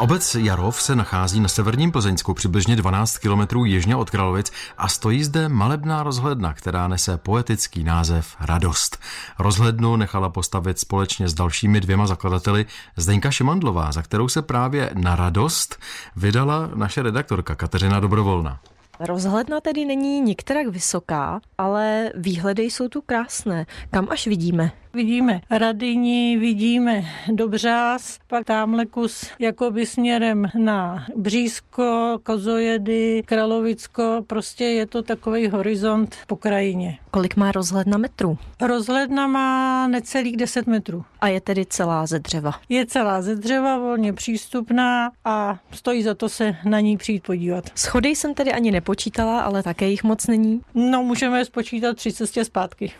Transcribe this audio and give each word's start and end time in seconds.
Obec 0.00 0.34
Jarov 0.34 0.82
se 0.82 0.96
nachází 0.96 1.40
na 1.40 1.48
severním 1.48 1.92
Plzeňsku 1.92 2.34
přibližně 2.34 2.76
12 2.76 3.18
kilometrů 3.18 3.64
jižně 3.64 3.96
od 3.96 4.10
Kralovic 4.10 4.52
a 4.78 4.88
stojí 4.88 5.24
zde 5.24 5.48
malebná 5.48 6.02
rozhledna, 6.02 6.54
která 6.54 6.88
nese 6.88 7.18
poetický 7.18 7.84
název 7.84 8.36
Radost. 8.40 8.98
Rozhlednu 9.38 9.96
nechala 9.96 10.28
postavit 10.28 10.78
společně 10.78 11.28
s 11.28 11.34
dalšími 11.34 11.80
dvěma 11.80 12.06
zakladateli 12.06 12.66
Zdeňka 12.96 13.30
Šimandlová, 13.30 13.92
za 13.92 14.02
kterou 14.02 14.28
se 14.28 14.42
právě 14.42 14.90
na 14.94 15.16
radost 15.16 15.78
vydala 16.16 16.70
naše 16.74 17.02
redaktorka 17.02 17.54
Kateřina 17.54 18.00
Dobrovolna. 18.00 18.60
Rozhledna 19.00 19.60
tedy 19.60 19.84
není 19.84 20.20
nikterak 20.20 20.66
vysoká, 20.66 21.40
ale 21.58 22.10
výhledy 22.14 22.62
jsou 22.62 22.88
tu 22.88 23.00
krásné. 23.00 23.66
Kam 23.90 24.08
až 24.10 24.26
vidíme? 24.26 24.72
Vidíme 24.94 25.40
Radyni, 25.50 26.36
vidíme 26.38 27.04
Dobřás, 27.32 28.18
pak 28.26 28.44
tamhle 28.44 28.86
kus 28.86 29.30
jakoby 29.38 29.86
směrem 29.86 30.46
na 30.58 31.06
Břízko, 31.16 32.18
Kozojedy, 32.22 33.22
Kralovicko, 33.26 34.24
prostě 34.26 34.64
je 34.64 34.86
to 34.86 35.02
takový 35.02 35.48
horizont 35.48 36.16
po 36.26 36.36
krajině. 36.36 36.98
Kolik 37.10 37.36
má 37.36 37.52
rozhledna 37.52 37.98
metrů? 37.98 38.38
Rozhledna 38.60 39.26
má 39.26 39.88
necelých 39.88 40.36
10 40.36 40.66
metrů. 40.66 41.04
A 41.20 41.28
je 41.28 41.40
tedy 41.40 41.66
celá 41.66 42.06
ze 42.06 42.18
dřeva? 42.18 42.52
Je 42.68 42.86
celá 42.86 43.22
ze 43.22 43.36
dřeva, 43.36 43.78
volně 43.78 44.12
přístupná 44.12 45.10
a 45.24 45.58
stojí 45.70 46.02
za 46.02 46.14
to 46.14 46.28
se 46.28 46.56
na 46.64 46.80
ní 46.80 46.96
přijít 46.96 47.22
podívat. 47.22 47.64
Schody 47.74 48.08
jsem 48.08 48.34
tedy 48.34 48.52
ani 48.52 48.70
nepočítala, 48.70 49.40
ale 49.40 49.62
také 49.62 49.88
jich 49.88 50.04
moc 50.04 50.26
není. 50.26 50.60
No, 50.74 51.02
můžeme 51.02 51.38
je 51.38 51.44
spočítat 51.44 51.96
při 51.96 52.12
cestě 52.12 52.44
zpátky. 52.44 52.92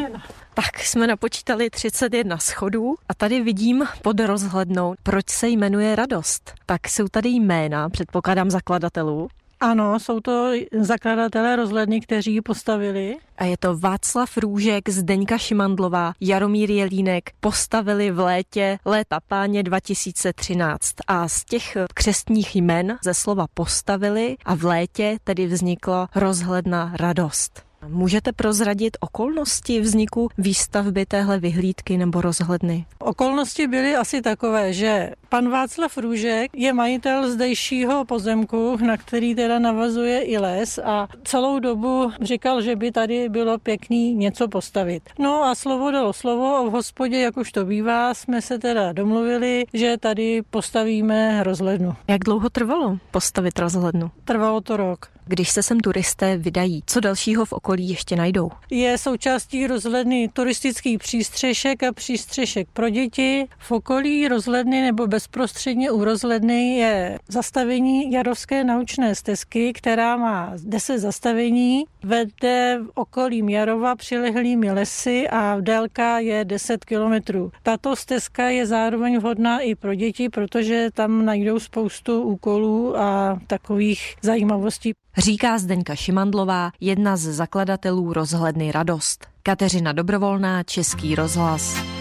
31. 0.00 0.22
Tak 0.54 0.78
jsme 0.78 1.06
napočítali 1.06 1.70
31 1.70 2.38
schodů 2.38 2.94
a 3.08 3.14
tady 3.14 3.40
vidím 3.40 3.84
pod 4.02 4.20
rozhlednou, 4.20 4.94
proč 5.02 5.28
se 5.28 5.48
jmenuje 5.48 5.96
Radost. 5.96 6.52
Tak 6.66 6.88
jsou 6.88 7.08
tady 7.08 7.28
jména, 7.28 7.88
předpokládám 7.88 8.50
zakladatelů. 8.50 9.28
Ano, 9.60 10.00
jsou 10.00 10.20
to 10.20 10.52
zakladatelé 10.80 11.56
rozhledny, 11.56 12.00
kteří 12.00 12.34
ji 12.34 12.40
postavili. 12.40 13.16
A 13.38 13.44
je 13.44 13.56
to 13.56 13.76
Václav 13.78 14.36
Růžek, 14.36 14.88
Zdeňka 14.88 15.38
Šimandlová, 15.38 16.12
Jaromír 16.20 16.70
Jelínek, 16.70 17.30
postavili 17.40 18.10
v 18.10 18.18
létě 18.18 18.78
léta 18.84 19.20
páně 19.28 19.62
2013. 19.62 20.94
A 21.06 21.28
z 21.28 21.44
těch 21.44 21.76
křestních 21.94 22.56
jmen 22.56 22.98
ze 23.04 23.14
slova 23.14 23.46
postavili 23.54 24.36
a 24.44 24.54
v 24.54 24.64
létě 24.64 25.18
tedy 25.24 25.46
vznikla 25.46 26.08
rozhledna 26.14 26.92
Radost. 26.94 27.69
Můžete 27.88 28.32
prozradit 28.32 28.96
okolnosti 29.00 29.80
vzniku 29.80 30.28
výstavby 30.38 31.06
téhle 31.06 31.38
vyhlídky 31.38 31.96
nebo 31.98 32.20
rozhledny? 32.20 32.86
Okolnosti 32.98 33.66
byly 33.66 33.96
asi 33.96 34.22
takové, 34.22 34.72
že 34.72 35.10
pan 35.30 35.48
Václav 35.48 35.96
Růžek 35.98 36.50
je 36.56 36.72
majitel 36.72 37.30
zdejšího 37.30 38.04
pozemku, 38.04 38.76
na 38.86 38.96
který 38.96 39.34
teda 39.34 39.58
navazuje 39.58 40.22
i 40.22 40.38
les 40.38 40.78
a 40.84 41.08
celou 41.24 41.58
dobu 41.58 42.12
říkal, 42.22 42.62
že 42.62 42.76
by 42.76 42.92
tady 42.92 43.28
bylo 43.28 43.58
pěkný 43.58 44.14
něco 44.14 44.48
postavit. 44.48 45.02
No 45.18 45.44
a 45.44 45.54
slovo 45.54 45.90
dalo 45.90 46.12
slovo 46.12 46.56
a 46.56 46.62
v 46.62 46.70
hospodě, 46.70 47.18
jak 47.18 47.36
už 47.36 47.52
to 47.52 47.64
bývá, 47.64 48.14
jsme 48.14 48.42
se 48.42 48.58
teda 48.58 48.92
domluvili, 48.92 49.64
že 49.74 49.96
tady 49.98 50.42
postavíme 50.50 51.42
rozhlednu. 51.42 51.94
Jak 52.08 52.24
dlouho 52.24 52.50
trvalo 52.50 52.98
postavit 53.10 53.58
rozhlednu? 53.58 54.10
Trvalo 54.24 54.60
to 54.60 54.76
rok 54.76 55.08
když 55.30 55.50
se 55.50 55.62
sem 55.62 55.80
turisté 55.80 56.36
vydají? 56.36 56.82
Co 56.86 57.00
dalšího 57.00 57.44
v 57.44 57.52
okolí 57.52 57.88
ještě 57.88 58.16
najdou? 58.16 58.50
Je 58.70 58.98
součástí 58.98 59.66
rozhledny 59.66 60.28
turistický 60.32 60.98
přístřešek 60.98 61.82
a 61.82 61.92
přístřešek 61.92 62.68
pro 62.72 62.88
děti. 62.88 63.46
V 63.58 63.72
okolí 63.72 64.28
rozhledny 64.28 64.82
nebo 64.82 65.06
bezprostředně 65.20 65.90
u 65.90 66.04
rozhledny 66.04 66.76
je 66.76 67.18
zastavení 67.28 68.12
Jarovské 68.12 68.64
naučné 68.64 69.14
stezky, 69.14 69.72
která 69.72 70.16
má 70.16 70.52
10 70.64 70.98
zastavení, 70.98 71.84
vede 72.02 72.78
okolím 72.94 73.48
Jarova 73.48 73.96
přilehlými 73.96 74.70
lesy 74.70 75.28
a 75.28 75.60
délka 75.60 76.18
je 76.18 76.44
10 76.44 76.84
kilometrů. 76.84 77.52
Tato 77.62 77.96
stezka 77.96 78.48
je 78.48 78.66
zároveň 78.66 79.18
vhodná 79.18 79.60
i 79.60 79.74
pro 79.74 79.94
děti, 79.94 80.28
protože 80.28 80.88
tam 80.94 81.24
najdou 81.24 81.58
spoustu 81.58 82.22
úkolů 82.22 82.98
a 82.98 83.38
takových 83.46 84.14
zajímavostí. 84.22 84.92
Říká 85.16 85.58
Zdeňka 85.58 85.94
Šimandlová, 85.94 86.70
jedna 86.80 87.16
z 87.16 87.20
zakladatelů 87.20 88.12
rozhledny 88.12 88.72
Radost. 88.72 89.26
Kateřina 89.42 89.92
Dobrovolná, 89.92 90.62
Český 90.62 91.14
rozhlas. 91.14 91.99